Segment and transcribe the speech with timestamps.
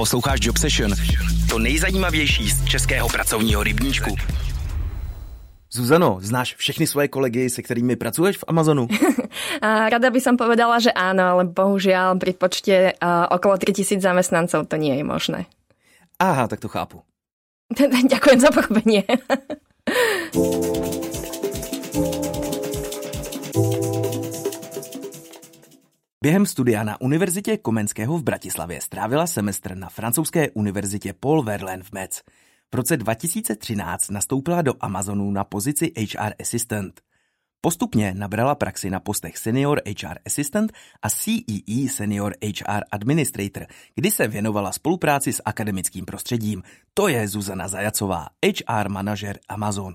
[0.00, 0.90] Posloucháš Job Session,
[1.48, 4.16] to nejzajímavější z českého pracovního rybníčku.
[5.72, 8.88] Zuzano, znáš všechny svoje kolegy, se kterými pracuješ v Amazonu?
[9.62, 12.96] Rada by som povedala, že áno, ale bohužiaľ pri počte
[13.28, 15.44] okolo 3000 zamestnancov to nie je možné.
[16.16, 17.04] Aha, tak to chápu.
[18.12, 19.04] Ďakujem za pochopenie.
[26.24, 31.92] Během studia na Univerzitě Komenského v Bratislavě strávila semestr na francouzské univerzitě Paul Verlaine v
[31.92, 32.20] Metz.
[32.72, 37.00] V roce 2013 nastoupila do Amazonu na pozici HR Assistant.
[37.60, 40.72] Postupně nabrala praxi na postech Senior HR Assistant
[41.02, 46.62] a CEE Senior HR Administrator, kdy se věnovala spolupráci s akademickým prostředím.
[46.94, 49.94] To je Zuzana Zajacová, HR manažer Amazon.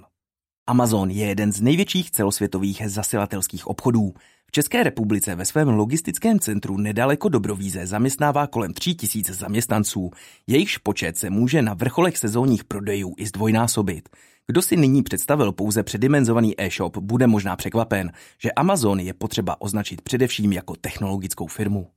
[0.67, 4.14] Amazon je jeden z největších celosvětových zasilatelských obchodů.
[4.55, 10.12] České republice ve svém logistickém centru nedaleko Dobrovíze zaměstnává kolem 3000 zaměstnanců.
[10.48, 14.09] Jejichž počet se může na vrcholech sezónních prodejů i zdvojnásobit.
[14.48, 20.02] Kdo si nyní představil pouze předimenzovaný e-shop, bude možná překvapen, že Amazon je potřeba označit
[20.02, 21.88] především jako technologickou firmu.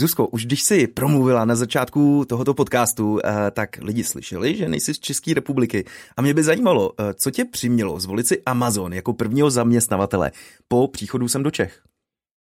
[0.00, 4.94] Zuzko, už když jsi promluvila na začátku tohoto podcastu, eh, tak lidi slyšeli, že nejsi
[4.94, 5.84] z České republiky.
[6.16, 10.32] A mě by zajímalo, eh, co tě přimělo zvolit si Amazon jako prvního zaměstnavatele
[10.68, 11.82] po příchodu sem do Čech?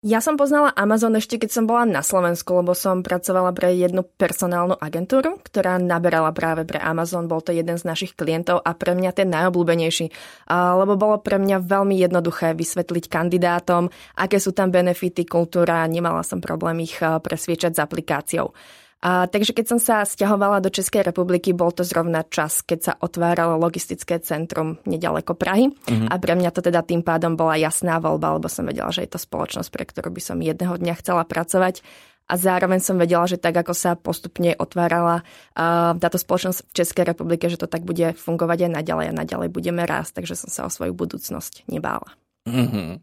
[0.02, 4.02] Ja som poznala Amazon ešte keď som bola na Slovensku, lebo som pracovala pre jednu
[4.02, 7.30] personálnu agentúru, ktorá naberala práve pre Amazon.
[7.30, 10.09] Bol to jeden z našich klientov a pre mňa ten najobľúbenejší,
[10.49, 16.41] lebo bolo pre mňa veľmi jednoduché vysvetliť kandidátom, aké sú tam benefity, kultúra, nemala som
[16.41, 18.58] problém ich presviečať s aplikáciou.
[19.02, 22.94] A, takže keď som sa stiahovala do Českej republiky, bol to zrovna čas, keď sa
[23.02, 25.73] otváralo logistické centrum nedaleko Prahy.
[25.73, 26.05] Mm-hmm.
[26.05, 29.09] A pre mňa to teda tým pádom bola jasná voľba, lebo som vedela, že je
[29.09, 31.81] to spoločnosť, pre ktorú by som jedného dňa chcela pracovať.
[32.30, 37.03] A zároveň som vedela, že tak, ako sa postupne otvárala uh, táto spoločnosť v Českej
[37.09, 40.61] republike, že to tak bude fungovať aj naďalej a naďalej budeme rásť, takže som sa
[40.64, 42.14] o svoju budúcnosť nebála.
[42.45, 43.02] Mm-hmm.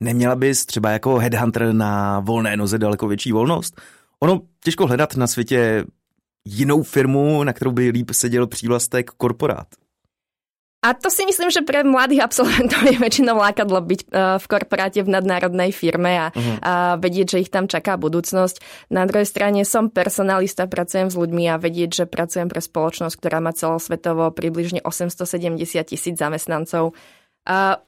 [0.00, 3.80] Neměla bys třeba jako headhunter na volné noze daleko větší volnost?
[4.22, 5.84] Ono těžko hledat na světě
[6.46, 9.66] jinou firmu, na kterou by líp seděl přívlastek korporát.
[10.86, 14.06] A to si myslím, že pre mladých absolventov je väčšinou lákadlo byť e,
[14.38, 16.56] v korporáte v nadnárodnej firme a, uh-huh.
[16.62, 18.86] a vedieť, že ich tam čaká budúcnosť.
[18.94, 23.42] Na druhej strane som personalista, pracujem s ľuďmi a vedieť, že pracujem pre spoločnosť, ktorá
[23.42, 25.58] má celosvetovo približne 870
[25.90, 26.94] tisíc zamestnancov.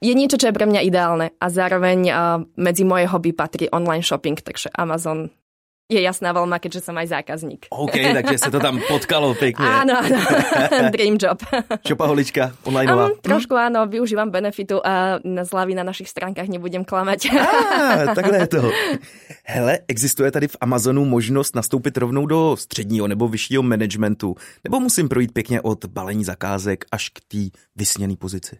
[0.03, 2.15] Je niečo, čo je pre mňa ideálne a zároveň uh,
[2.55, 5.35] medzi moje hobby patrí online shopping, takže Amazon
[5.89, 7.73] je jasná veľma, keďže som aj zákazník.
[7.73, 9.65] OK, takže sa to tam potkalo pekne.
[9.81, 10.19] Áno, áno.
[10.95, 11.41] Dream job.
[11.81, 12.93] Šopaholička online.
[12.93, 13.73] Um, trošku hm?
[13.73, 17.33] áno, využívam benefitu a na zľavy na našich stránkach nebudem klamať.
[17.33, 18.61] Ah, takhle je to.
[19.45, 24.37] Hele, existuje tady v Amazonu možnost nastoupit rovnou do středního nebo vyššího managementu?
[24.65, 28.59] Nebo musím projít pěkně od balení zakázek až k té vysněné pozici?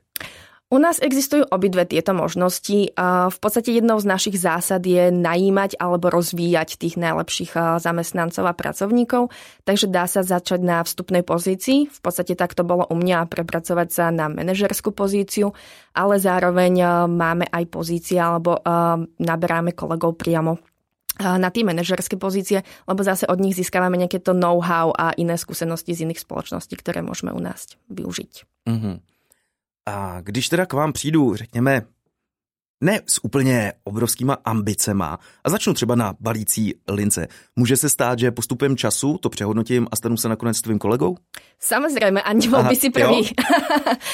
[0.69, 2.93] U nás existujú obidve tieto možnosti.
[3.33, 9.33] V podstate jednou z našich zásad je najímať alebo rozvíjať tých najlepších zamestnancov a pracovníkov,
[9.65, 11.89] takže dá sa začať na vstupnej pozícii.
[11.89, 15.57] V podstate tak to bolo u mňa prepracovať sa na manažerskú pozíciu,
[15.97, 18.61] ale zároveň máme aj pozície alebo
[19.17, 20.61] naberáme kolegov priamo
[21.17, 25.97] na tie manažerské pozície, lebo zase od nich získavame nejaké to know-how a iné skúsenosti
[25.97, 28.69] z iných spoločností, ktoré môžeme u nás využiť.
[28.69, 29.08] Mm-hmm.
[29.89, 31.83] A když teda k vám přijdu, řekněme,
[32.81, 37.29] ne s úplně obrovskýma ambicema a začnu třeba na balící lince.
[37.57, 41.17] Může se stát, že postupem času to přehodnotím a stanu se nakonec tvým kolegou?
[41.59, 43.35] Samozrejme, a nebol by si prvý.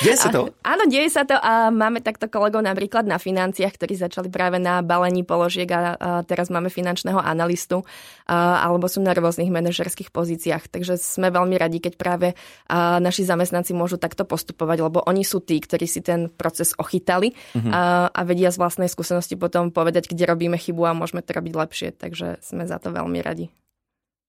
[0.00, 0.48] Deje sa to?
[0.64, 4.56] A, áno, deje sa to a máme takto kolegov napríklad na financiách, ktorí začali práve
[4.56, 7.84] na balení položiek a, a teraz máme finančného analistu
[8.24, 10.72] a, alebo sú na rôznych manažerských pozíciách.
[10.72, 12.32] Takže sme veľmi radi, keď práve
[12.64, 17.36] a, naši zamestnanci môžu takto postupovať, lebo oni sú tí, ktorí si ten proces ochytali
[17.36, 17.72] mm-hmm.
[17.76, 21.54] a, a vedia z vlastnej skúsenosti potom povedať, kde robíme chybu a môžeme to robiť
[21.58, 21.88] lepšie.
[21.90, 23.50] Takže sme za to veľmi radi.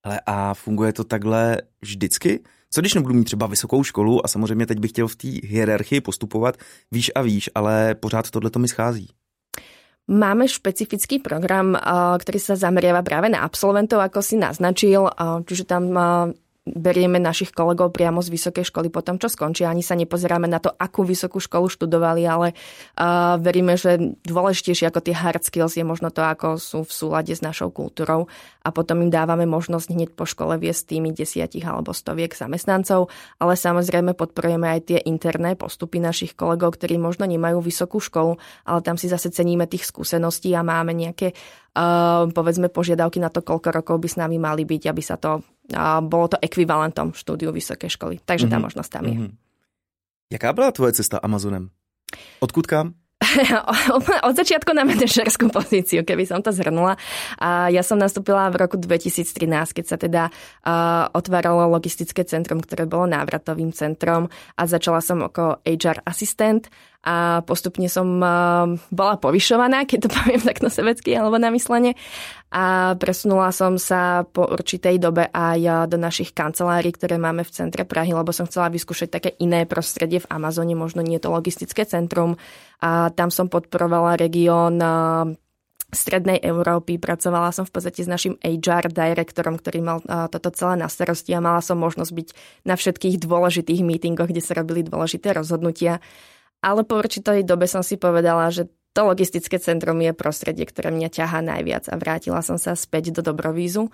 [0.01, 2.41] Ale a funguje to takhle vždycky?
[2.69, 6.01] Co když nebudu mít třeba vysokou školu a samozřejmě teď bych chtěl v té hierarchii
[6.01, 6.57] postupovat
[6.91, 9.09] výš a výš, ale pořád tohle to mi schází?
[10.05, 11.73] Máme špecifický program,
[12.21, 15.09] ktorý sa zameriava práve na absolventov, ako si naznačil,
[15.49, 15.89] čiže tam
[16.65, 19.69] berieme našich kolegov priamo z vysokej školy po tom, čo skončia.
[19.69, 22.57] Ani sa nepozeráme na to, akú vysokú školu študovali, ale
[22.97, 27.29] uh, veríme, že dôležitejšie ako tie hard skills je možno to, ako sú v súlade
[27.29, 28.25] s našou kultúrou
[28.65, 33.53] a potom im dávame možnosť hneď po škole viesť tými desiatich alebo stoviek zamestnancov, ale
[33.53, 38.97] samozrejme podporujeme aj tie interné postupy našich kolegov, ktorí možno nemajú vysokú školu, ale tam
[38.97, 41.37] si zase ceníme tých skúseností a máme nejaké
[41.77, 45.45] uh, povedzme požiadavky na to, koľko rokov by s nami mali byť, aby sa to
[46.05, 48.15] bolo to ekvivalentom štúdiu vysokej školy.
[48.21, 48.61] Takže mm-hmm.
[48.61, 49.17] tá možnosť tam je.
[49.17, 49.33] Mm-hmm.
[50.33, 51.69] Jaká byla tvoje cesta Amazonem?
[52.39, 52.93] Odkud kam?
[54.27, 56.99] od začiatku na manažerskú pozíciu, keby som to zhrnula.
[57.39, 62.85] A ja som nastúpila v roku 2013, keď sa teda uh, otváralo logistické centrum, ktoré
[62.87, 66.69] bolo návratovým centrom a začala som ako HR asistent
[67.05, 68.17] a postupne som
[68.89, 71.93] bola povyšovaná, keď to poviem takto sebecky alebo na myslenie.
[72.49, 77.85] A presunula som sa po určitej dobe aj do našich kancelárií, ktoré máme v centre
[77.85, 82.41] Prahy, lebo som chcela vyskúšať také iné prostredie v Amazone, možno nie to logistické centrum.
[82.81, 84.79] A tam som podporovala región
[85.95, 86.99] strednej Európy.
[86.99, 89.97] Pracovala som v podstate s našim HR direktorom, ktorý mal
[90.27, 92.27] toto celé na starosti a mala som možnosť byť
[92.67, 96.03] na všetkých dôležitých mítingoch, kde sa robili dôležité rozhodnutia.
[96.65, 98.65] Ale po určitej dobe som si povedala, že
[98.97, 103.21] to logistické centrum je prostredie, ktoré mňa ťahá najviac a vrátila som sa späť do
[103.21, 103.93] Dobrovízu,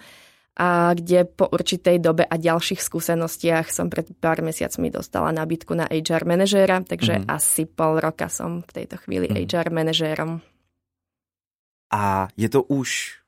[0.51, 5.87] a kde po určitej dobe a ďalších skúsenostiach som pred pár mesiacmi dostala nabídku na
[5.87, 7.25] HR manažéra, takže mm.
[7.31, 9.47] asi pol roka som v tejto chvíli mm.
[9.47, 10.43] HR manažérom.
[11.91, 13.19] A je to už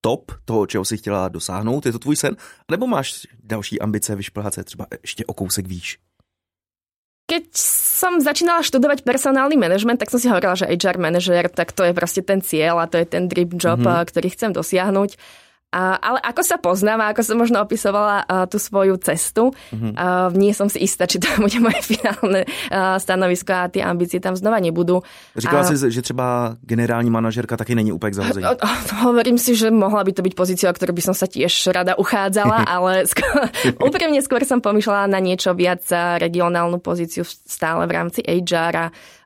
[0.00, 1.86] top toho, čeho si chtěla dosáhnout?
[1.86, 2.36] Je to tvůj sen?
[2.70, 5.98] Nebo máš další ambice vyšplhat se třeba ještě o kousek výš?
[7.26, 7.56] Keď
[7.96, 11.96] som začínala študovať personálny manažment, tak som si hovorila, že HR manažer, tak to je
[11.96, 14.04] proste ten cieľ a to je ten dream job, mm-hmm.
[14.12, 15.16] ktorý chcem dosiahnuť.
[15.74, 19.98] A, ale ako sa poznáva, ako som možno opisovala uh, tú svoju cestu, mm-hmm.
[19.98, 24.22] uh, nie som si istá, či to bude moje finálne uh, stanovisko a tie ambície
[24.22, 25.02] tam znova nebudú.
[25.34, 25.68] Říkala a...
[25.68, 28.46] si, že třeba generální manažerka taky není úplne k zahození.
[29.02, 31.98] Hovorím si, že mohla by to byť pozícia, o ktorú by som sa tiež rada
[31.98, 33.50] uchádzala, ale skôr,
[33.90, 35.82] úprimne skôr som pomýšľala na niečo viac
[36.22, 38.74] regionálnu pozíciu stále v rámci HR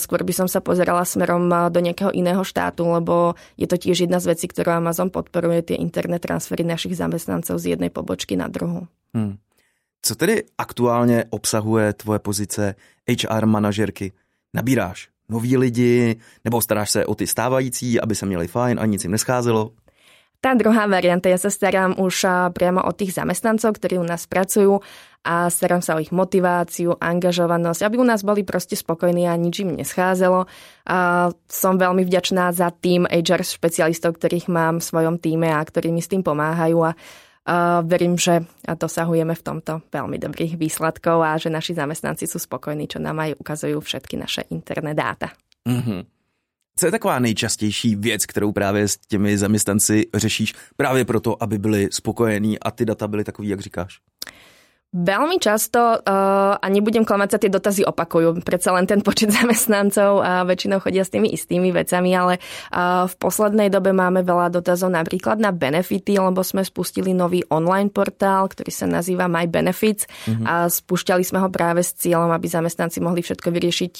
[0.00, 4.20] skôr by som sa pozerala smerom do nejakého iného štátu, lebo je to tiež jedna
[4.20, 8.88] z vecí, ktorú Amazon podporuje, tie internet transfery našich zamestnancov z jednej pobočky na druhou.
[9.14, 9.36] Hmm.
[10.02, 12.74] Co tedy aktuálně obsahuje tvoje pozice
[13.08, 14.12] HR manažerky?
[14.54, 19.04] Nabíráš noví lidi, nebo staráš se o ty stávající, aby se měli fajn a nic
[19.04, 19.70] jim nescházelo?
[20.44, 24.76] Tá druhá varianta, ja sa starám už priamo o tých zamestnancov, ktorí u nás pracujú
[25.24, 29.64] a starám sa o ich motiváciu, angažovanosť, aby u nás boli proste spokojní a nič
[29.64, 30.44] im nescházelo.
[30.84, 35.88] A som veľmi vďačná za tým HR špecialistov, ktorých mám v svojom týme a ktorí
[35.88, 36.92] mi s tým pomáhajú a
[37.44, 42.88] a verím, že dosahujeme v tomto veľmi dobrých výsledkov a že naši zamestnanci sú spokojní,
[42.88, 45.28] čo nám aj ukazujú všetky naše interné dáta.
[45.68, 46.13] Mm-hmm.
[46.78, 51.88] Co je taková nejčastější věc, kterou právě s těmi zaměstnanci řešíš právě proto, aby byli
[51.92, 54.00] spokojení a ty data byly takový, jak říkáš?
[54.94, 58.38] Veľmi často, uh, a nebudem klamať sa, tie dotazy opakujú.
[58.46, 63.14] Predsa len ten počet zamestnancov a väčšinou chodia s tými istými vecami, ale uh, v
[63.18, 68.70] poslednej dobe máme veľa dotazov napríklad na benefity, lebo sme spustili nový online portál, ktorý
[68.70, 70.46] sa nazýva My Benefits mm-hmm.
[70.46, 73.94] a spúšťali sme ho práve s cieľom, aby zamestnanci mohli všetko vyriešiť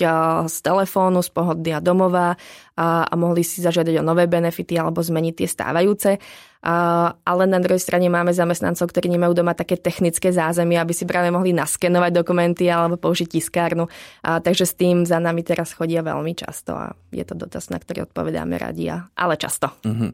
[0.47, 2.39] z telefónu, z pohody a domova
[2.75, 6.19] a, a mohli si zažiadať o nové benefity alebo zmeniť tie stávajúce.
[6.65, 6.75] A,
[7.13, 11.31] ale na druhej strane máme zamestnancov, ktorí nemajú doma také technické zázemie, aby si práve
[11.31, 13.87] mohli naskenovať dokumenty alebo použiť tiskárnu.
[14.25, 17.79] A, takže s tým za nami teraz chodia veľmi často a je to dotaz, na
[17.79, 19.71] ktorý odpovedáme radi, a, ale často.
[19.85, 20.13] Mm-hmm.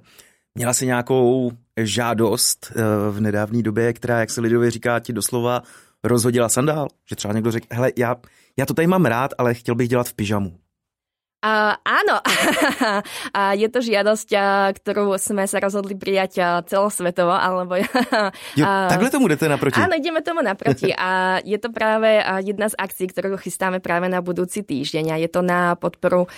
[0.54, 5.62] Měla si nějakou žádost eh, v nedávné době, která, jak se lidově říká, ti doslova
[6.04, 6.88] rozhodila sandál?
[7.08, 8.16] Že třeba někdo řekl, hele, já,
[8.58, 10.52] já to tady mám rád, ale chtěl bych dělat v pyžamu.
[11.40, 12.20] Uh, áno,
[13.38, 14.28] a je to žiadosť,
[14.76, 17.80] ktorú sme sa rozhodli prijať celosvetovo, alebo...
[18.60, 19.80] jo, takhle tomu jdete naproti?
[19.80, 20.92] Áno, ideme tomu naproti.
[20.92, 25.16] A je to práve jedna z akcií, ktorú chystáme práve na budúci týždeň.
[25.16, 26.28] A je to na podporu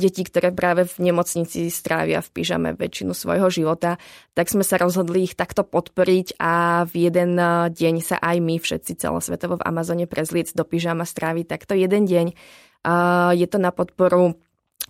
[0.00, 4.00] detí, ktoré práve v nemocnici strávia v pyžame väčšinu svojho života,
[4.32, 7.36] tak sme sa rozhodli ich takto podporiť a v jeden
[7.68, 12.26] deň sa aj my všetci celosvetovo v Amazone prezliec do pyžama stráviť takto jeden deň
[13.30, 14.34] je to na podporu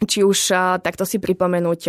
[0.07, 1.81] či už takto si pripomenúť,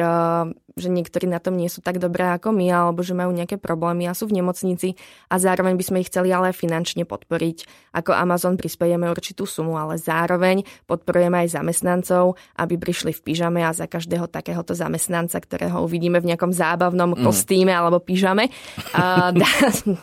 [0.79, 4.07] že niektorí na tom nie sú tak dobré ako my, alebo že majú nejaké problémy
[4.07, 4.95] a sú v nemocnici
[5.27, 7.91] a zároveň by sme ich chceli ale finančne podporiť.
[7.93, 13.75] Ako Amazon prispiejeme určitú sumu, ale zároveň podporujeme aj zamestnancov, aby prišli v pyžame a
[13.75, 17.21] za každého takéhoto zamestnanca, ktorého uvidíme v nejakom zábavnom mm.
[17.27, 18.47] kostýme alebo pyžame.
[18.95, 19.51] Uh, dá,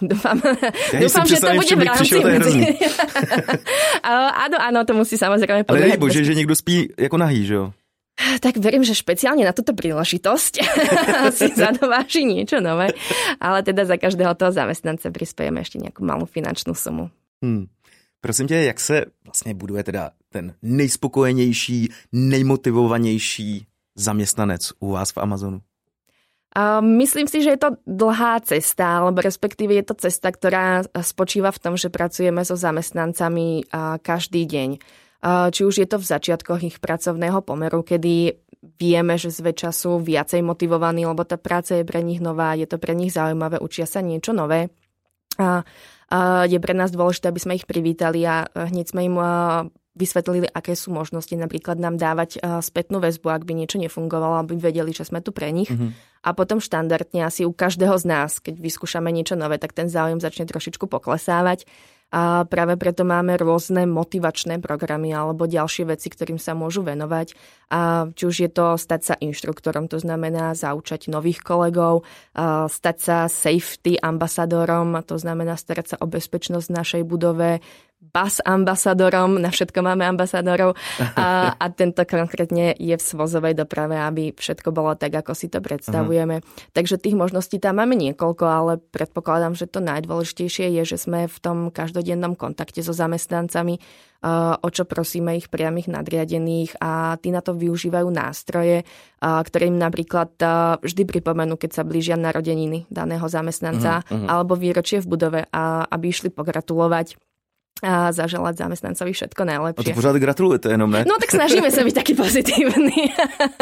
[0.05, 0.37] dúfam,
[0.93, 2.15] ja dúfam že to bude v rámci
[4.47, 5.65] áno, áno, to musí samozrejme.
[5.67, 7.67] Ale bože, že niekto spí ako nahý, že jo?
[8.41, 10.53] Tak verím, že špeciálne na túto príležitosť
[11.39, 12.93] si zadováži niečo nové,
[13.41, 17.11] ale teda za každého toho zamestnance prispiejeme ešte nejakú malú finančnú sumu.
[17.43, 17.69] Hmm.
[18.21, 25.61] Prosím tě, jak se vlastně buduje teda ten nejspokojenější, nejmotivovanější zaměstnanec u vás v Amazonu?
[26.81, 31.61] myslím si, že je to dlhá cesta, alebo respektíve je to cesta, ktorá spočíva v
[31.61, 33.69] tom, že pracujeme so zamestnancami
[34.01, 34.71] každý deň
[35.27, 38.39] či už je to v začiatkoch ich pracovného pomeru, kedy
[38.79, 42.79] vieme, že zväčša sú viacej motivovaní, lebo tá práca je pre nich nová, je to
[42.79, 44.71] pre nich zaujímavé, učia sa niečo nové.
[45.39, 45.67] A,
[46.11, 49.17] a je pre nás dôležité, aby sme ich privítali a hneď sme im
[49.97, 54.93] vysvetlili, aké sú možnosti napríklad nám dávať spätnú väzbu, ak by niečo nefungovalo, aby vedeli,
[54.93, 55.73] že sme tu pre nich.
[55.73, 56.21] Mm-hmm.
[56.21, 60.21] A potom štandardne asi u každého z nás, keď vyskúšame niečo nové, tak ten záujem
[60.21, 61.65] začne trošičku poklesávať
[62.15, 67.35] a práve preto máme rôzne motivačné programy alebo ďalšie veci, ktorým sa môžu venovať.
[67.67, 72.07] A či už je to stať sa inštruktorom, to znamená zaučať nových kolegov,
[72.71, 77.59] stať sa safety ambasadorom, to znamená starať sa o bezpečnosť v našej budove,
[77.97, 80.77] bas ambasadorom, na všetko máme ambasadorov
[81.17, 85.65] a, a tento konkrétne je v svozovej doprave, aby všetko bolo tak, ako si to
[85.65, 86.41] predstavujeme.
[86.41, 86.47] Aha.
[86.77, 91.39] Takže tých možností tam máme niekoľko, ale predpokladám, že to najdôležitejšie je, že sme v
[91.41, 93.81] tom každodennom kontakte so zamestnancami,
[94.61, 98.83] o čo prosíme ich priamých nadriadených a tí na to využívajú nástroje,
[99.21, 100.35] ktoré im napríklad
[100.81, 104.29] vždy pripomenú, keď sa blížia narodeniny daného zamestnanca uh-huh, uh-huh.
[104.29, 107.26] alebo výročie v budove, a aby išli pogratulovať
[107.85, 109.81] a zaželať zamestnancovi všetko najlepšie.
[109.81, 111.05] A to pořád gratulujete jenom, ne?
[111.05, 113.13] No tak snažíme sa byť taký pozitívny.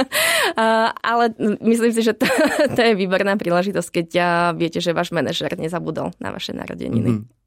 [1.11, 2.27] Ale myslím si, že to,
[2.79, 4.09] to je výborná príležitosť, keď
[4.55, 7.11] viete, že váš manažer nezabudol na vaše narodeniny.
[7.11, 7.43] Mm-hmm.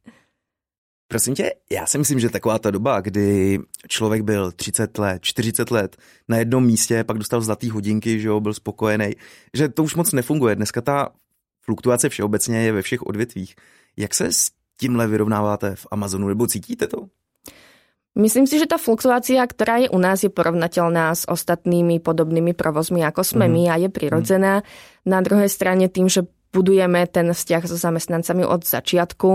[1.08, 5.72] Prosím tě, já si myslím, že taková ta doba, kdy člověk byl 30 let, 40
[5.72, 5.98] let
[6.28, 9.16] na jednom místě, pak dostal zlatý hodinky, že jo, byl spokojený,
[9.54, 10.56] že to už moc nefunguje.
[10.56, 11.10] Dneska ta
[11.62, 13.56] fluktuace všeobecně je ve všech odvětvích.
[13.98, 17.10] Jak se s tímhle vyrovnáváte v Amazonu, nebo cítíte to?
[18.18, 23.06] Myslím si, že tá fluktuácia, ktorá je u nás, je porovnateľná s ostatnými podobnými provozmi,
[23.06, 23.54] ako sme mm.
[23.54, 24.54] my a je prirodzená.
[24.58, 24.66] Mm.
[25.06, 29.30] Na druhej strane tým, že budujeme ten vzťah so zamestnancami od začiatku,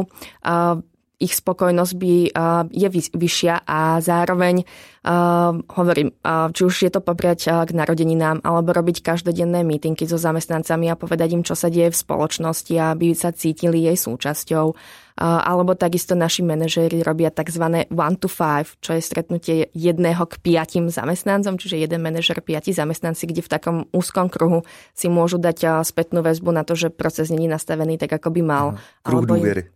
[1.22, 6.98] ich spokojnosť by, uh, je vyššia a zároveň uh, hovorím, uh, či už je to
[6.98, 11.94] popriať k narodeninám alebo robiť každodenné mítinky so zamestnancami a povedať im, čo sa deje
[11.94, 14.74] v spoločnosti, aby sa cítili jej súčasťou.
[15.12, 17.84] Alebo takisto naši manažéri robia tzv.
[17.92, 23.28] one to five, čo je stretnutie jedného k piatim zamestnancom, čiže jeden manažer, piati zamestnanci,
[23.28, 24.64] kde v takom úzkom kruhu
[24.96, 28.66] si môžu dať spätnú väzbu na to, že proces není nastavený tak, ako by mal.
[29.04, 29.68] Kruh dôvery.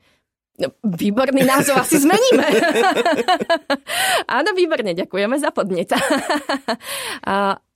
[0.57, 2.49] No, výborný názov asi zmeníme.
[4.41, 5.93] Áno, výborne, ďakujeme za podnet.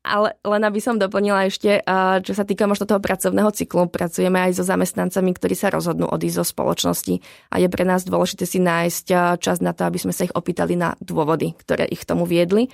[0.00, 1.84] Ale len aby som doplnila ešte,
[2.24, 6.40] čo sa týka možno toho pracovného cyklu, pracujeme aj so zamestnancami, ktorí sa rozhodnú odísť
[6.40, 7.20] zo spoločnosti
[7.52, 10.72] a je pre nás dôležité si nájsť čas na to, aby sme sa ich opýtali
[10.72, 12.72] na dôvody, ktoré ich tomu viedli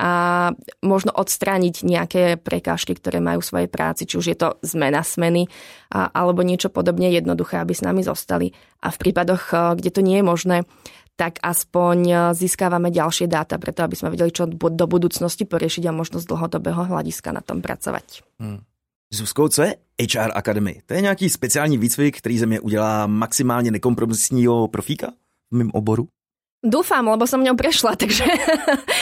[0.00, 0.10] a
[0.80, 5.52] možno odstrániť nejaké prekážky, ktoré majú v svojej práci, či už je to zmena smeny
[5.92, 8.56] a, alebo niečo podobne jednoduché, aby s nami zostali.
[8.80, 10.56] A v prípadoch, eh, kde to nie je možné,
[11.20, 15.96] tak aspoň eh, získávame ďalšie dáta, preto aby sme vedeli, čo do budúcnosti poriešiť a
[15.96, 18.24] možno z dlhodobého hľadiska na tom pracovať.
[18.40, 18.64] Hmm.
[19.12, 20.80] Zuzko, co je HR Academy?
[20.86, 25.12] To je nějaký speciální výcvik, který ze mě udělá maximálně nekompromisního profíka
[25.50, 26.08] v mém oboru?
[26.62, 28.22] Dúfam, lebo som ňou prešla, takže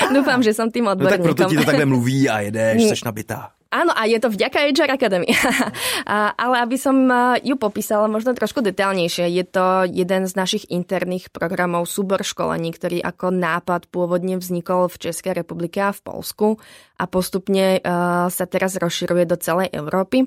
[0.08, 1.28] dúfam, že som tým odborníkom.
[1.28, 3.52] No tak proto ti to takhle mluví a jedeš, seš nabitá.
[3.70, 5.30] Áno, a je to vďaka HR Academy.
[6.42, 7.06] Ale aby som
[7.38, 12.98] ju popísala možno trošku detálnejšie, je to jeden z našich interných programov súbor školení, ktorý
[12.98, 16.58] ako nápad pôvodne vznikol v Českej republike a v Polsku
[16.98, 17.78] a postupne
[18.26, 20.26] sa teraz rozširuje do celej Európy.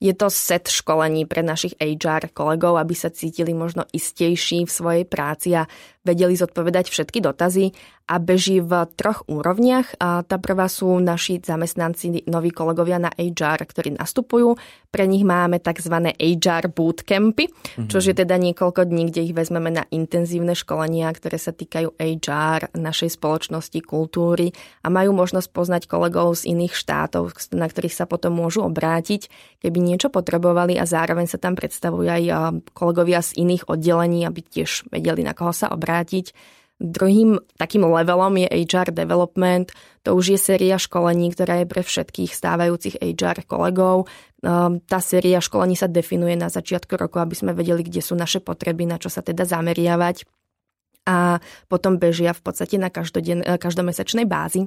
[0.00, 5.04] Je to set školení pre našich HR kolegov, aby sa cítili možno istejší v svojej
[5.04, 5.68] práci a
[6.10, 7.70] vedeli zodpovedať všetky dotazy
[8.10, 10.02] a beží v troch úrovniach.
[10.02, 14.58] A tá prvá sú naši zamestnanci, noví kolegovia na HR, ktorí nastupujú.
[14.90, 16.10] Pre nich máme tzv.
[16.18, 17.86] HR bootcampy, mm-hmm.
[17.86, 22.74] čo je teda niekoľko dní, kde ich vezmeme na intenzívne školenia, ktoré sa týkajú HR,
[22.74, 24.50] našej spoločnosti, kultúry
[24.82, 29.30] a majú možnosť poznať kolegov z iných štátov, na ktorých sa potom môžu obrátiť,
[29.62, 32.24] keby niečo potrebovali a zároveň sa tam predstavujú aj
[32.74, 35.99] kolegovia z iných oddelení, aby tiež vedeli, na koho sa obrátiť.
[36.80, 39.68] Druhým takým levelom je HR development.
[40.08, 44.08] To už je séria školení, ktorá je pre všetkých stávajúcich HR kolegov.
[44.40, 48.40] Ehm, tá séria školení sa definuje na začiatku roku, aby sme vedeli, kde sú naše
[48.40, 50.24] potreby, na čo sa teda zameriavať.
[51.04, 51.36] A
[51.68, 54.64] potom bežia v podstate na každoden, eh, každomesečnej bázi.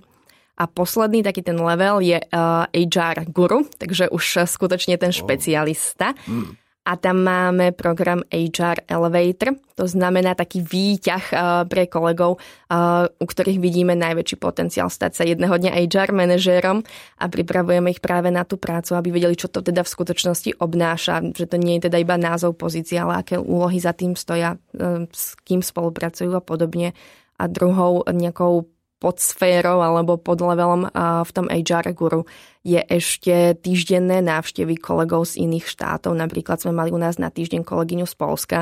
[0.54, 2.30] A posledný taký ten level je eh,
[2.78, 6.14] HR guru, takže už skutočne ten špecialista.
[6.30, 6.46] Oh.
[6.46, 11.40] Mm a tam máme program HR Elevator, to znamená taký výťah eh,
[11.72, 16.84] pre kolegov, eh, u ktorých vidíme najväčší potenciál stať sa jedného dňa HR manažérom
[17.20, 21.24] a pripravujeme ich práve na tú prácu, aby vedeli, čo to teda v skutočnosti obnáša,
[21.32, 25.08] že to nie je teda iba názov pozície, ale aké úlohy za tým stoja, eh,
[25.08, 26.92] s kým spolupracujú a podobne.
[27.40, 28.68] A druhou nejakou
[29.04, 30.88] pod sférou alebo pod levelom
[31.28, 32.24] v tom HR guru
[32.64, 36.16] je ešte týždenné návštevy kolegov z iných štátov.
[36.16, 38.60] Napríklad sme mali u nás na týždeň kolegyňu z Polska,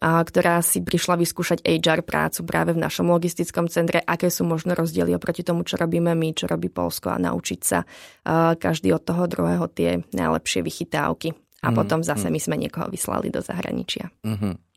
[0.00, 5.12] ktorá si prišla vyskúšať HR prácu práve v našom logistickom centre, aké sú možno rozdiely
[5.12, 7.84] oproti tomu, čo robíme my, čo robí Polsko a naučiť sa
[8.56, 11.36] každý od toho druhého tie najlepšie vychytávky.
[11.64, 12.32] A mm, potom zase mm.
[12.32, 14.12] my sme niekoho vyslali do zahraničia.
[14.20, 14.73] Mm-hmm.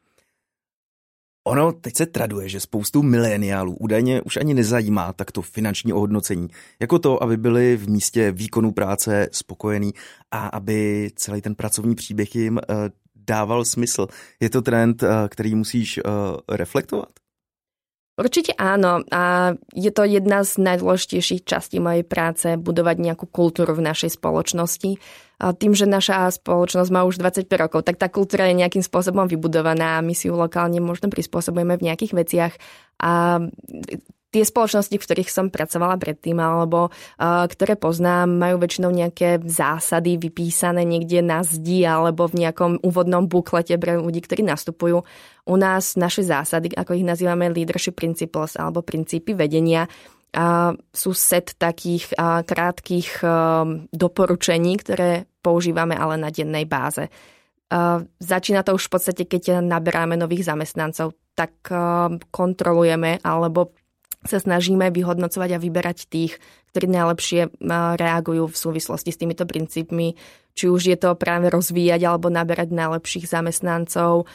[1.82, 6.48] Teď se traduje, že spoustu mileniálů údajně už ani nezajímá takto finanční ohodnocení,
[6.80, 9.94] jako to, aby byli v místě výkonu práce spokojení
[10.32, 12.76] a aby celý ten pracovní příběh jim uh,
[13.16, 14.08] dával smysl.
[14.40, 16.04] Je to trend, uh, který musíš uh,
[16.50, 17.10] reflektovat?
[18.18, 23.86] Určite áno a je to jedna z najdôležitejších častí mojej práce budovať nejakú kultúru v
[23.94, 24.98] našej spoločnosti.
[25.38, 30.02] Tým, že naša spoločnosť má už 25 rokov, tak tá kultúra je nejakým spôsobom vybudovaná
[30.02, 32.54] a my si ju lokálne možno prispôsobujeme v nejakých veciach
[32.98, 33.46] a
[34.28, 36.92] tie spoločnosti, v ktorých som pracovala predtým alebo
[37.22, 43.80] ktoré poznám, majú väčšinou nejaké zásady vypísané niekde na zdi alebo v nejakom úvodnom buklete
[43.80, 45.06] pre ľudí, ktorí nastupujú.
[45.48, 49.88] U nás naše zásady, ako ich nazývame leadership principles alebo princípy vedenia,
[50.36, 57.08] uh, sú set takých uh, krátkých uh, doporučení, ktoré používame ale na dennej báze.
[57.68, 63.72] Uh, začína to už v podstate, keď naberáme nových zamestnancov, tak uh, kontrolujeme alebo
[64.26, 66.36] sa snažíme vyhodnocovať a vyberať tých,
[66.74, 67.64] ktorí najlepšie
[67.96, 70.20] reagujú v súvislosti s týmito princípmi.
[70.58, 74.28] Či už je to práve rozvíjať alebo naberať najlepších zamestnancov,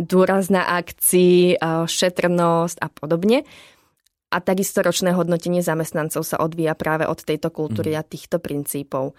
[0.00, 3.46] dôraz na akcii, šetrnosť a podobne.
[4.34, 7.98] A takisto ročné hodnotenie zamestnancov sa odvíja práve od tejto kultúry mhm.
[7.98, 9.14] a týchto princípov.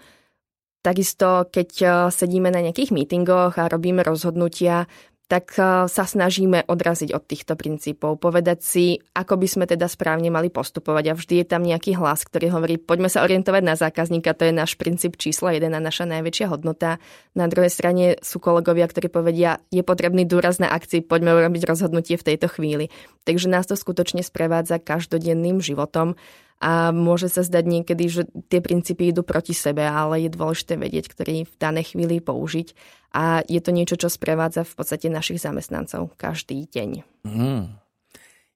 [0.84, 1.70] Takisto, keď
[2.14, 4.86] sedíme na nejakých mítingoch a robíme rozhodnutia,
[5.26, 10.30] tak eh, sa snažíme odraziť od týchto princípov, povedať si, ako by sme teda správne
[10.30, 14.38] mali postupovať a vždy je tam nejaký hlas, ktorý hovorí, poďme sa orientovať na zákazníka,
[14.38, 17.02] to je náš princíp číslo jeden a naša najväčšia hodnota.
[17.34, 22.14] Na druhej strane sú kolegovia, ktorí povedia, je potrebný dôraz na akcii, poďme urobiť rozhodnutie
[22.14, 22.88] v tejto chvíli.
[23.26, 26.14] Takže nás to skutočne sprevádza každodenným životom
[26.56, 31.12] a môže sa zdať niekedy, že tie princípy idú proti sebe, ale je dôležité vedieť,
[31.12, 32.72] ktorý v danej chvíli použiť
[33.12, 36.90] a je to niečo, čo sprevádza v podstate našich zamestnancov každý deň.
[37.28, 37.76] Hmm.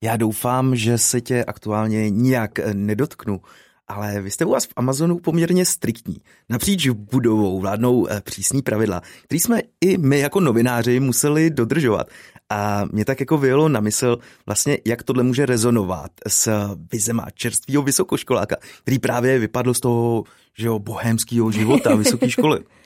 [0.03, 3.41] Já doufám, že se tě aktuálně nijak nedotknu,
[3.91, 6.17] ale vy jste u vás v Amazonu poměrně striktní.
[6.49, 12.07] Napříč budovou vládnou eh, přísní pravidla, které jsme i my jako novináři museli dodržovat.
[12.51, 17.83] A mě tak jako vyjelo na mysl vlastně, jak tohle může rezonovat s vizema čerstvého
[17.83, 20.25] vysokoškoláka, který právě vypadl z toho
[20.59, 22.61] že jo, bohémského života vysoké školy.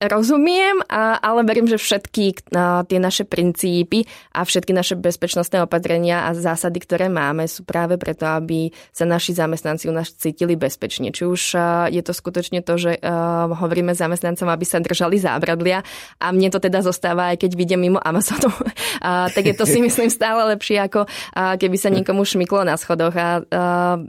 [0.00, 0.80] Rozumiem,
[1.20, 2.48] ale verím, že všetky
[2.88, 8.24] tie naše princípy a všetky naše bezpečnostné opatrenia a zásady, ktoré máme, sú práve preto,
[8.24, 11.12] aby sa naši zamestnanci u nás cítili bezpečne.
[11.12, 11.42] Či už
[11.92, 12.96] je to skutočne to, že
[13.52, 15.84] hovoríme zamestnancom, aby sa držali zábradlia
[16.16, 18.48] a mne to teda zostáva, aj keď vidím mimo Amazonu,
[19.36, 23.12] tak je to si myslím stále lepšie, ako keby sa niekomu šmyklo na schodoch.
[23.20, 23.44] A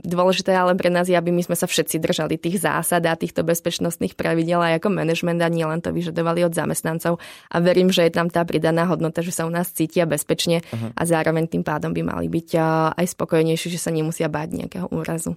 [0.00, 3.44] dôležité ale pre nás je, aby my sme sa všetci držali tých zásad a týchto
[3.44, 7.18] bezpečnostných pravidel aj ako manažment a nielen to vyžadovali od zamestnancov
[7.50, 10.94] a verím, že je tam tá pridaná hodnota, že sa u nás cítia bezpečne uh-huh.
[10.94, 12.48] a zároveň tým pádom by mali byť
[12.94, 15.34] aj spokojnejší, že sa nemusia báť nejakého úrazu.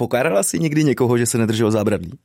[0.00, 2.16] Pokárala si nikdy niekoho, že sa nedržal zábradlí?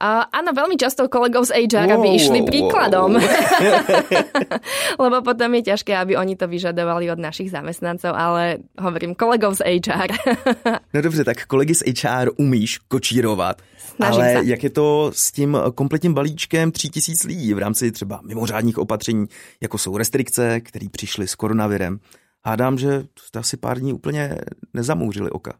[0.00, 3.20] Uh, áno, veľmi často kolegov z HR wow, by išli príkladom.
[3.20, 5.02] Wow.
[5.04, 9.84] Lebo potom je ťažké, aby oni to vyžadovali od našich zamestnancov, ale hovorím kolegov z
[9.84, 10.08] HR.
[10.94, 13.62] no dobře, tak kolegy z HR umíš kočírovat.
[13.96, 14.44] Snažím ale se.
[14.44, 19.26] jak je to s tím kompletním balíčkem 3000 lidí v rámci třeba mimořádních opatření,
[19.60, 21.98] jako jsou restrikce, které přišly s koronavirem?
[22.44, 24.36] Hádám, že jste asi pár dní úplně
[24.74, 25.52] nezamouřili oka.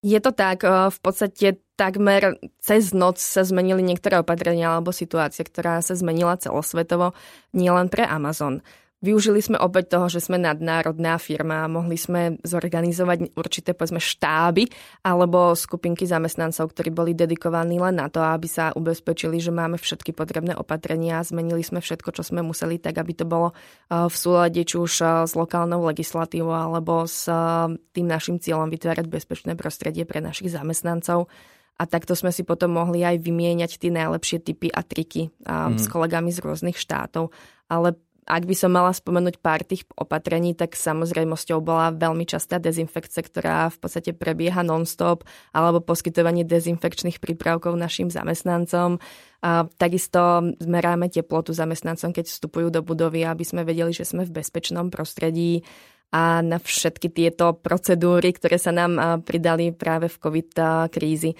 [0.00, 5.44] Je to tak, eh, v podstate takmer cez noc sa zmenili niektoré opatrenia alebo situácia,
[5.44, 7.16] ktorá sa zmenila celosvetovo,
[7.56, 8.60] nielen pre Amazon.
[9.00, 14.68] Využili sme opäť toho, že sme nadnárodná firma a mohli sme zorganizovať určité povedzme štáby
[15.00, 20.12] alebo skupinky zamestnancov, ktorí boli dedikovaní len na to, aby sa ubezpečili, že máme všetky
[20.12, 21.24] potrebné opatrenia.
[21.24, 24.92] Zmenili sme všetko, čo sme museli, tak aby to bolo eh, v súlade či už
[25.00, 30.52] eh, s lokálnou legislatívou alebo s eh, tým našim cieľom vytvárať bezpečné prostredie pre našich
[30.52, 31.32] zamestnancov
[31.80, 35.80] a takto sme si potom mohli aj vymieňať tie najlepšie typy a triky mm.
[35.80, 37.32] s kolegami z rôznych štátov.
[37.72, 37.96] Ale
[38.30, 43.66] ak by som mala spomenúť pár tých opatrení, tak samozrejmosťou bola veľmi častá dezinfekcia, ktorá
[43.74, 49.02] v podstate prebieha non-stop, alebo poskytovanie dezinfekčných prípravkov našim zamestnancom.
[49.42, 54.38] A takisto zmeráme teplotu zamestnancom, keď vstupujú do budovy, aby sme vedeli, že sme v
[54.38, 55.66] bezpečnom prostredí
[56.14, 60.48] a na všetky tieto procedúry, ktoré sa nám pridali práve v COVID
[60.90, 61.34] krízi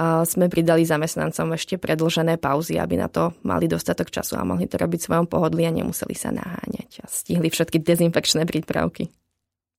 [0.00, 4.74] sme pridali zamestnancom ešte predlžené pauzy, aby na to mali dostatok času a mohli to
[4.74, 9.08] robiť svojom pohodlí a nemuseli sa naháňať a stihli všetky dezinfekčné prípravky.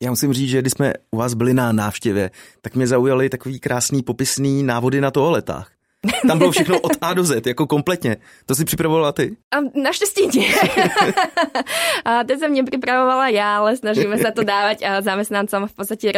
[0.03, 3.59] Já musím říct, že když jsme u vás byli na návštěvě, tak mě zaujaly takový
[3.59, 5.71] krásný popisný návody na toaletách.
[6.27, 8.17] Tam bylo všechno od A do Z, jako kompletně.
[8.45, 9.37] To si připravovala ty?
[9.51, 10.53] A naštěstí nie.
[12.05, 16.13] a teď jsem nepřipravovala já, ale snažíme se to dávat a zamestnancom v podstatě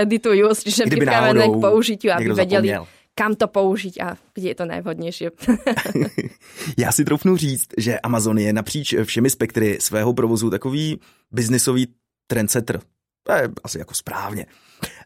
[0.51, 4.65] use, čiže pripravené k použitiu, aby vedeli, zapomněl kam to použiť a kde je to
[4.65, 5.25] najvhodnější.
[6.77, 10.99] Já si troufnu říct, že Amazon je napříč všemi spektry svého provozu takový
[11.31, 11.87] biznisový
[12.27, 12.79] trendsetter.
[13.23, 14.45] To je asi jako správně.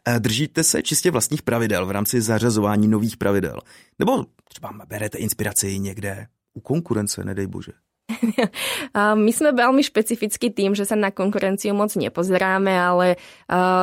[0.08, 3.58] Eh, držíte se čistě vlastních pravidel v rámci zařazování nových pravidel?
[3.98, 7.72] Nebo třeba berete inspiraci někde u konkurence, nedej bože?
[9.24, 13.16] My sme veľmi špecifický tým, že sa na konkurenciu moc nepozeráme, ale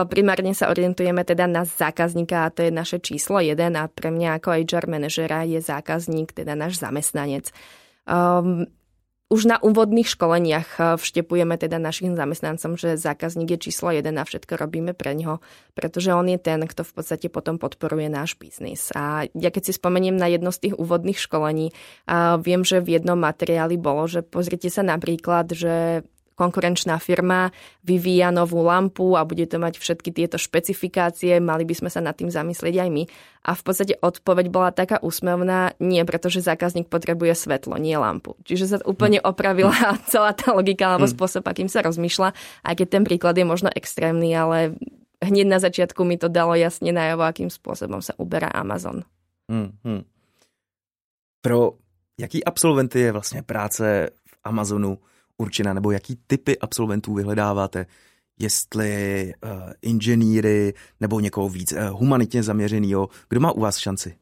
[0.08, 4.40] primárne sa orientujeme teda na zákazníka a to je naše číslo jeden a pre mňa
[4.40, 7.52] ako HR manažera je zákazník, teda náš zamestnanec.
[8.10, 8.66] Um,
[9.30, 14.26] už na úvodných školeniach eh, vštepujeme teda našim zamestnancom, že zákazník je číslo jeden a
[14.26, 15.40] všetko robíme pre neho,
[15.78, 18.90] pretože on je ten, kto v podstate potom podporuje náš biznis.
[18.98, 21.72] A ja keď si spomeniem na jedno z tých úvodných školení,
[22.10, 26.04] a viem, že v jednom materiáli bolo, že pozrite sa napríklad, že
[26.40, 27.52] konkurenčná firma
[27.84, 32.16] vyvíja novú lampu a bude to mať všetky tieto špecifikácie, mali by sme sa nad
[32.16, 33.04] tým zamyslieť aj my.
[33.44, 38.40] A v podstate odpoveď bola taká úsmevná, nie pretože zákazník potrebuje svetlo, nie lampu.
[38.48, 39.76] Čiže sa úplne opravila
[40.12, 41.14] celá tá logika alebo mm.
[41.20, 42.32] spôsob, akým sa rozmýšľa,
[42.64, 44.80] aj keď ten príklad je možno extrémny, ale
[45.20, 49.04] hneď na začiatku mi to dalo jasne najavo, akým spôsobom sa uberá Amazon.
[49.52, 50.08] Hmm, hmm.
[51.42, 51.80] Pro
[52.20, 55.00] jaký absolventy je vlastně práce v Amazonu
[55.40, 57.86] určená, nebo jaký typy absolventů vyhledáváte?
[58.40, 63.10] Jestli uh, inženýry nebo někoho víc uh, humanitně zaměřenýho.
[63.30, 64.16] Kdo má u vás šanci?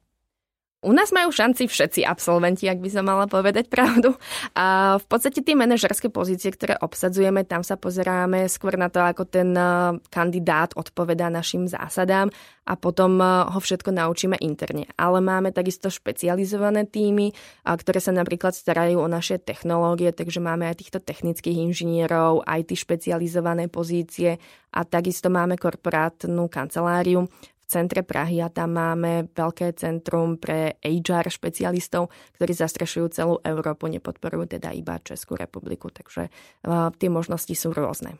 [0.87, 4.15] U nás majú šanci všetci absolventi, ak by som mala povedať pravdu.
[4.55, 9.27] A v podstate tie manažerské pozície, ktoré obsadzujeme, tam sa pozeráme skôr na to, ako
[9.27, 12.31] ten eh, kandidát odpovedá našim zásadám
[12.63, 14.87] a potom eh, ho všetko naučíme interne.
[14.95, 17.35] Ale máme takisto špecializované týmy,
[17.67, 22.79] ktoré sa napríklad starajú o naše technológie, takže máme aj týchto technických inžinierov, aj tí
[22.79, 24.39] špecializované pozície
[24.71, 27.27] a takisto máme korporátnu kanceláriu,
[27.67, 34.57] centre Prahy a tam máme veľké centrum pre HR špecialistov, ktorí zastrešujú celú Európu, nepodporujú
[34.57, 38.15] teda iba Českú republiku, takže uh, tie možnosti sú rôzne.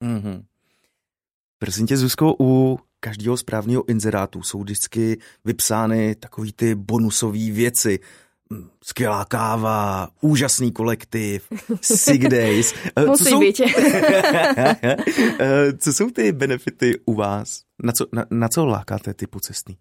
[0.00, 0.44] Mm-hmm.
[1.58, 8.00] Prosím tě, Zuzko, u každého správného inzerátu jsou vždycky vypsány takový ty bonusové věci,
[8.84, 11.48] skvělá káva, úžasný kolektiv,
[11.80, 12.74] sick days.
[13.06, 13.40] Musí co jsou...
[13.40, 13.60] být.
[15.78, 17.60] co jsou ty benefity u vás?
[17.82, 19.76] Na co, na, na co lákáte typu cestný?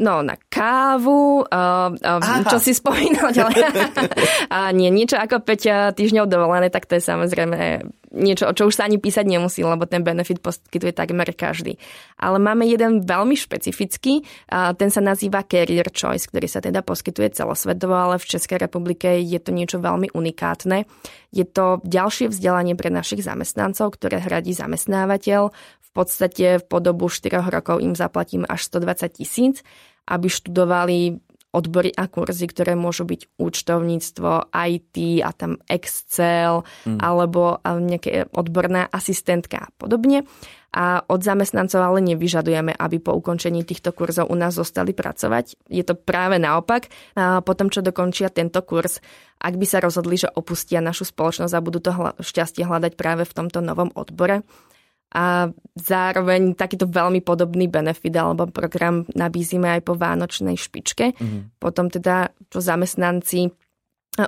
[0.00, 3.68] No, na kávu, uh, uh, čo si spomínal ďalej.
[4.56, 8.80] a nie, niečo ako 5 týždňov dovolené, tak to je samozrejme niečo, o čo už
[8.80, 11.76] sa ani písať nemusí, lebo ten benefit poskytuje takmer každý.
[12.16, 17.36] Ale máme jeden veľmi špecifický, uh, ten sa nazýva Career Choice, ktorý sa teda poskytuje
[17.36, 20.88] celosvetovo, ale v Českej republike je to niečo veľmi unikátne.
[21.28, 25.52] Je to ďalšie vzdelanie pre našich zamestnancov, ktoré hradí zamestnávateľ.
[25.90, 29.66] V podstate v podobu 4 rokov im zaplatím až 120 tisíc
[30.10, 37.02] aby študovali odbory a kurzy, ktoré môžu byť účtovníctvo, IT a tam Excel mm.
[37.02, 40.22] alebo nejaké odborná asistentka a podobne.
[40.70, 45.58] A od zamestnancov ale nevyžadujeme, aby po ukončení týchto kurzov u nás zostali pracovať.
[45.66, 46.86] Je to práve naopak.
[47.18, 49.02] A potom, čo dokončia tento kurz,
[49.42, 51.90] ak by sa rozhodli, že opustia našu spoločnosť a budú to
[52.22, 54.46] šťastie hľadať práve v tomto novom odbore,
[55.10, 61.18] a zároveň takýto veľmi podobný benefit alebo program nabízime aj po vánočnej špičke.
[61.18, 61.58] Mm-hmm.
[61.58, 63.50] Potom teda, čo zamestnanci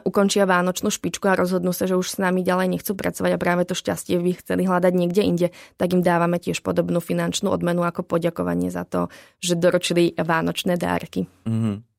[0.07, 3.63] ukončia vánočnú špičku a rozhodnú sa, že už s nami ďalej nechcú pracovať a práve
[3.67, 8.07] to šťastie by chceli hľadať niekde inde, tak im dávame tiež podobnú finančnú odmenu ako
[8.07, 9.11] poďakovanie za to,
[9.43, 11.27] že doročili vánočné dárky.
[11.47, 11.92] Mm-hmm.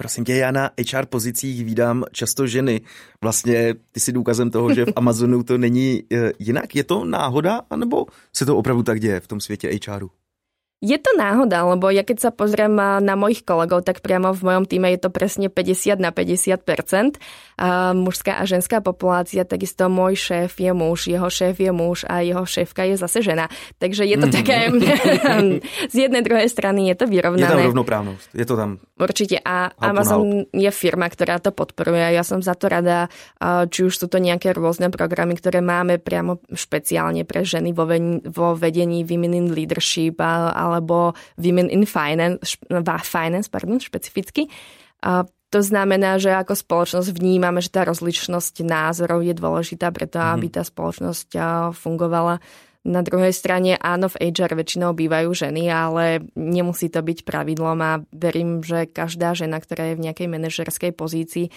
[0.00, 2.80] Prosím tě, já na HR pozicích vídám často ženy.
[3.20, 6.76] Vlastně ty si důkazem toho, že v Amazonu to není eh, jinak.
[6.76, 10.10] Je to náhoda, anebo se to opravdu tak děje v tom světě HRu?
[10.78, 12.70] Je to náhoda, lebo ja keď sa pozriem
[13.02, 16.62] na mojich kolegov, tak priamo v mojom týme je to presne 50 na 50
[17.58, 22.22] a mužská a ženská populácia, takisto môj šéf je muž, jeho šéf je muž a
[22.22, 23.50] jeho šéfka je zase žena.
[23.82, 24.38] Takže je to mm-hmm.
[24.38, 24.58] také,
[25.92, 27.50] z jednej druhej strany je to vyrovnané.
[27.50, 28.70] Je tam rovnoprávnosť, je to tam.
[28.94, 32.14] Určite a Amazon je firma, ktorá to podporuje.
[32.14, 33.10] Ja som za to rada,
[33.66, 37.74] či už sú to nejaké rôzne programy, ktoré máme priamo špeciálne pre ženy
[38.22, 42.60] vo vedení Women in Leadership a alebo Women in Finance,
[43.04, 44.52] finance pardon, špecificky.
[45.48, 50.34] To znamená, že ako spoločnosť vnímame, že tá rozličnosť názorov je dôležitá preto, mm-hmm.
[50.36, 51.28] aby tá spoločnosť
[51.72, 52.44] fungovala.
[52.88, 58.00] Na druhej strane áno, v HR väčšinou bývajú ženy, ale nemusí to byť pravidlom a
[58.12, 61.52] verím, že každá žena, ktorá je v nejakej manažerskej pozícii,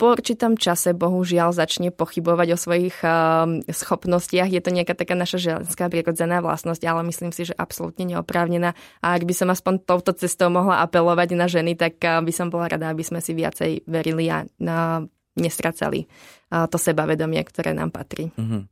[0.00, 4.48] po určitom čase bohužiaľ začne pochybovať o svojich uh, schopnostiach.
[4.48, 8.72] Je to nejaká taká naša ženská prirodzená vlastnosť, ale myslím si, že absolútne neoprávnená.
[9.04, 12.48] A ak by som aspoň touto cestou mohla apelovať na ženy, tak uh, by som
[12.48, 15.04] bola rada, aby sme si viacej verili a uh,
[15.36, 16.08] nestracali
[16.50, 18.34] to sebavedomie, ktoré nám patrí.
[18.34, 18.62] Mm-hmm.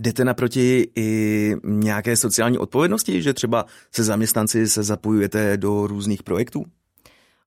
[0.00, 1.08] Jdete naproti i
[1.64, 6.64] nějaké sociální odpovědnosti, že třeba se zaměstnanci se zapojujete do různých projektů?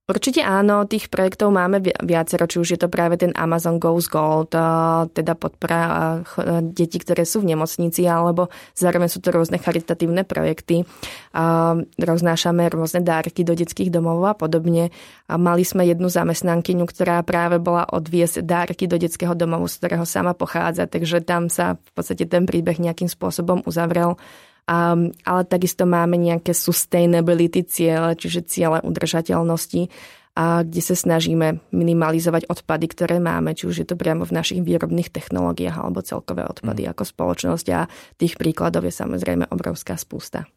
[0.04, 4.52] Určite áno, tých projektov máme viacero, či už je to práve ten Amazon Goes Gold,
[5.16, 6.20] teda podpora
[6.60, 10.84] detí, ktoré sú v nemocnici, alebo zároveň sú to rôzne charitatívne projekty.
[11.96, 14.92] Roznášame rôzne dárky do detských domov a podobne.
[15.32, 20.36] Mali sme jednu zamestnankyňu, ktorá práve bola odviesť dárky do detského domovu, z ktorého sama
[20.36, 24.20] pochádza, takže tam sa v podstate ten príbeh nejakým spôsobom uzavrel.
[24.64, 29.92] Um, ale takisto máme nejaké sustainability ciele, čiže ciele udržateľnosti,
[30.34, 34.66] a kde sa snažíme minimalizovať odpady, ktoré máme, či už je to priamo v našich
[34.66, 36.90] výrobných technológiách alebo celkové odpady mm.
[36.90, 37.86] ako spoločnosť a
[38.18, 40.50] tých príkladov je samozrejme obrovská spústa.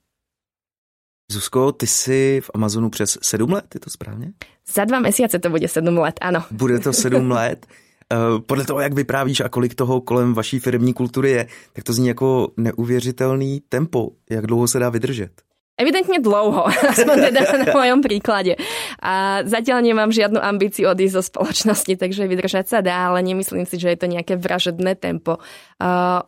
[1.28, 4.32] Zuzko, ty jsi v Amazonu přes 7 let, je to správně?
[4.74, 6.44] Za dva mesiace to bude 7 let, ano.
[6.50, 7.66] Bude to 7 let.
[8.12, 8.16] Eh,
[8.46, 12.08] podle toho, jak vyprávíš a kolik toho kolem vaší firmní kultury je, tak to zní
[12.08, 14.10] jako neuvěřitelný tempo.
[14.30, 15.30] Jak dlouho se dá vydržet?
[15.76, 16.64] Evidentne dlouho,
[16.96, 18.56] aspoň teda na mojom príklade.
[18.96, 23.76] A zatiaľ nemám žiadnu ambíciu odísť zo spoločnosti, takže vydržať sa dá, ale nemyslím si,
[23.76, 25.36] že je to nejaké vražedné tempo,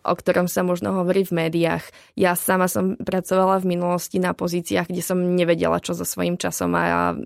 [0.05, 1.81] o ktorom sa možno hovorí v médiách.
[2.12, 6.77] Ja sama som pracovala v minulosti na pozíciách, kde som nevedela, čo so svojím časom
[6.77, 7.17] a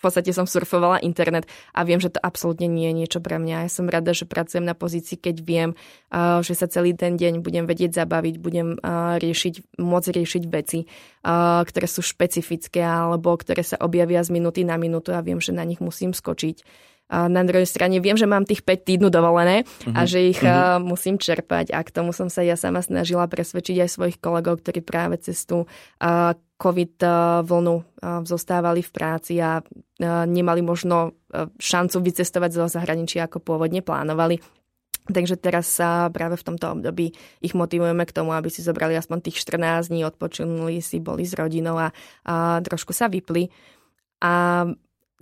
[0.00, 1.44] v podstate som surfovala internet
[1.76, 3.68] a viem, že to absolútne nie je niečo pre mňa.
[3.68, 5.70] Ja som rada, že pracujem na pozícii, keď viem,
[6.40, 8.80] že sa celý ten deň budem vedieť zabaviť, budem
[9.20, 10.88] riešiť, môcť riešiť veci,
[11.68, 15.68] ktoré sú špecifické alebo ktoré sa objavia z minúty na minútu a viem, že na
[15.68, 16.88] nich musím skočiť.
[17.10, 19.98] Na druhej strane viem, že mám tých 5 týdnu dovolené uh-huh.
[19.98, 20.08] a mhm.
[20.08, 20.78] že ich uh-huh.
[20.78, 24.78] musím čerpať a k tomu som sa ja sama snažila presvedčiť aj svojich kolegov, ktorí
[24.80, 25.66] práve cez tú
[26.60, 26.94] COVID
[27.42, 27.76] vlnu
[28.22, 29.64] zostávali v práci a
[30.28, 31.16] nemali možno
[31.58, 34.38] šancu vycestovať zo zahraničia, ako pôvodne plánovali.
[35.10, 37.10] Takže teraz sa práve v tomto období
[37.42, 41.34] ich motivujeme k tomu, aby si zobrali aspoň tých 14 dní, odpočinuli si, boli s
[41.34, 41.90] rodinou a,
[42.22, 43.50] a trošku sa vypli.
[44.20, 44.64] A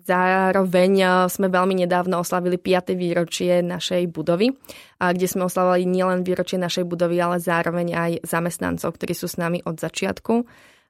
[0.09, 2.97] Zároveň eh, sme veľmi nedávno oslavili 5.
[2.97, 4.57] výročie našej budovy,
[4.99, 9.61] kde sme oslavovali nielen výročie našej budovy, ale zároveň aj zamestnancov, ktorí sú s nami
[9.63, 10.49] od začiatku.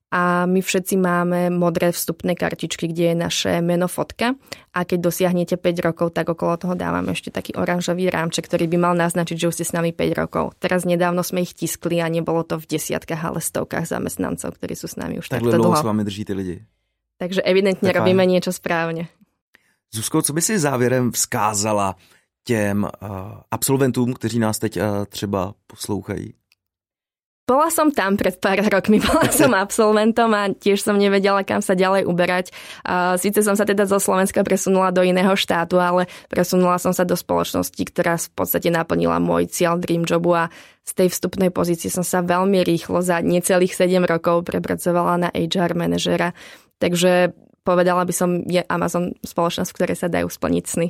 [0.08, 4.40] A my všetci máme modré vstupné kartičky, kde je naše meno fotka.
[4.72, 8.78] A keď dosiahnete 5 rokov, tak okolo toho dávame ešte taký oranžový rámček, ktorý by
[8.80, 10.56] mal naznačiť, že už ste s nami 5 rokov.
[10.64, 14.88] Teraz nedávno sme ich tiskli a nebolo to v desiatkách, ale stovkách zamestnancov, ktorí sú
[14.88, 15.76] s nami už takto dlho.
[15.76, 16.56] s vami drží ty lidi.
[17.18, 19.08] Takže evidentně robíme něco správně.
[19.94, 21.96] Zuzko, co by si závěrem vzkázala
[22.44, 23.10] těm uh,
[23.50, 26.34] absolventům, kteří nás teď uh, třeba poslouchají?
[27.48, 31.72] Bola som tam pred pár rokmi, bola som absolventom a tiež som nevedela, kam sa
[31.72, 32.52] ďalej uberať.
[33.16, 37.16] Sice som sa teda zo Slovenska presunula do iného štátu, ale presunula som sa do
[37.16, 40.52] spoločnosti, ktorá v podstate naplnila môj cieľ Dream Jobu a
[40.84, 45.72] z tej vstupnej pozície som sa veľmi rýchlo za necelých 7 rokov prepracovala na HR
[45.72, 46.36] manažera.
[46.78, 47.36] Takže
[47.66, 50.88] povedala by som, je Amazon spoločnosť, v ktorej sa dajú splniť sny.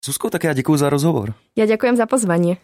[0.00, 1.34] Susko, tak ja ďakujem za rozhovor.
[1.58, 2.62] Ja ďakujem za pozvanie.